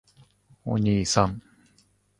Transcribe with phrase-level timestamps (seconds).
[0.65, 1.43] おにいさん！！！